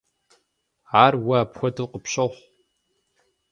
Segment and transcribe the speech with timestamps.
[1.03, 2.33] Ар уэ апхуэдэу къыпщохъу.